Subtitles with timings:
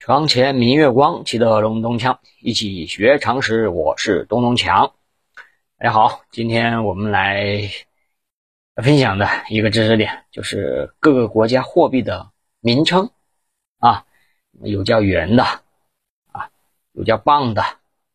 [0.00, 2.18] 床前明月光，记得隆咚锵。
[2.40, 4.94] 一起学常识，我是东东强。
[5.76, 7.68] 大家好，今天我们来
[8.76, 12.30] 分享的一个知识点，就是各个国家货币的
[12.60, 13.10] 名称
[13.80, 14.06] 啊，
[14.62, 16.50] 有叫元的啊，
[16.92, 17.64] 有叫磅的，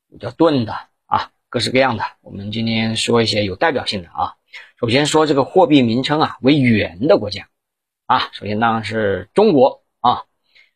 [0.08, 0.74] 有叫盾的
[1.06, 2.06] 啊，各式各样的。
[2.22, 4.36] 我们今天说一些有代表性的啊。
[4.80, 7.50] 首先说这个货币名称啊为元的国家
[8.06, 10.24] 啊，首先当然是中国啊，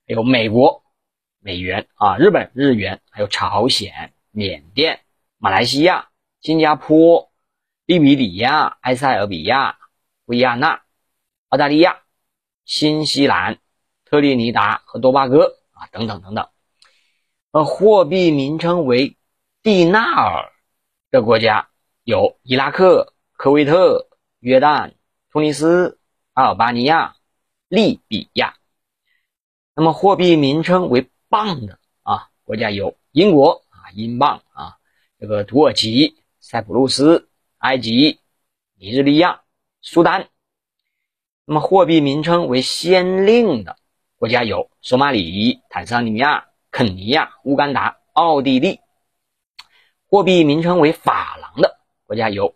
[0.05, 0.83] 还有美国。
[1.39, 5.01] 美元啊，日本日元，还有朝鲜、缅甸、
[5.37, 6.09] 马来西亚、
[6.41, 7.31] 新加坡、
[7.85, 9.77] 利比里亚、埃塞俄比亚、
[10.25, 10.81] 维亚纳、
[11.49, 12.01] 澳大利亚、
[12.65, 13.59] 新西兰、
[14.03, 16.49] 特立尼达和多巴哥啊，等等等等。
[17.51, 19.15] 呃，货币名称为
[19.63, 20.51] 蒂纳尔
[21.11, 21.69] 的国家
[22.03, 24.09] 有伊拉克、科威特、
[24.39, 24.93] 约旦、
[25.31, 25.99] 突尼斯、
[26.33, 27.15] 阿尔巴尼亚、
[27.69, 28.55] 利比亚。
[29.75, 34.77] 那么货币名称为镑的啊，国家有英国啊，英镑啊，
[35.19, 38.19] 这个土耳其、塞浦路斯、埃及、
[38.75, 39.41] 尼日利亚、
[39.81, 40.29] 苏丹。
[41.45, 43.77] 那么货币名称为先令的
[44.17, 48.79] 国家有索马里、坦桑尼亚、肯尼亚、乌干达、奥地利。
[50.09, 52.55] 货币名称为法郎的国家有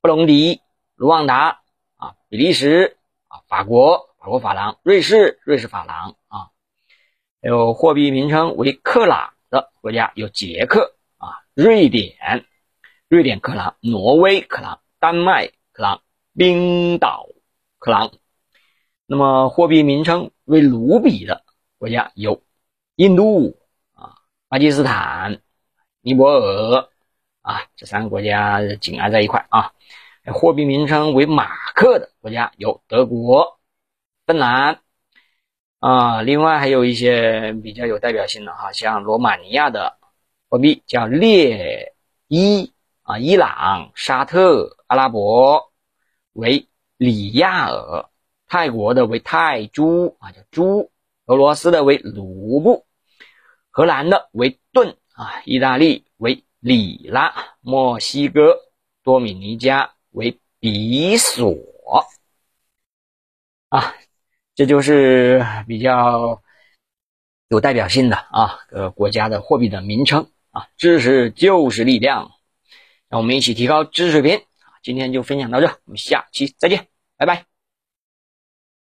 [0.00, 0.60] 布隆迪、
[0.94, 1.62] 卢旺达
[1.96, 6.50] 啊，比利时啊，法国法国法郎、瑞士瑞士法郎啊。
[7.42, 12.44] 有货币名称为克朗的国家有捷克啊、瑞典、
[13.08, 16.02] 瑞典克朗、挪威克朗、丹麦克朗、
[16.34, 17.28] 冰岛
[17.78, 18.12] 克朗。
[19.06, 21.42] 那么货币名称为卢比的
[21.78, 22.42] 国家有
[22.96, 23.58] 印度
[23.94, 24.16] 啊、
[24.48, 25.40] 巴基斯坦、
[26.02, 26.90] 尼泊尔
[27.40, 29.72] 啊，这三个国家紧挨在一块啊。
[30.26, 33.58] 货币名称为马克的国家有德国、
[34.26, 34.82] 芬兰。
[35.80, 39.96] 啊，另外还有一些比较有代表性的哈，像罗马尼亚的
[40.50, 41.94] 货币叫列
[42.28, 45.72] 伊啊，伊朗、沙特、阿拉伯
[46.34, 48.10] 为里亚尔，
[48.46, 50.90] 泰国的为泰铢啊，叫铢，
[51.24, 52.84] 俄罗斯的为卢布，
[53.70, 57.32] 荷兰的为盾啊，意大利为里拉，
[57.62, 58.54] 墨西哥、
[59.02, 62.06] 多米尼加为比索
[63.70, 63.94] 啊。
[64.60, 66.42] 这就是比较
[67.48, 70.66] 有代表性的啊，呃国家的货币的名称啊。
[70.76, 72.30] 知识就是力量，
[73.08, 74.42] 让我们一起提高知识水平！
[74.82, 77.49] 今天就分享到这，我们下期再见，拜拜。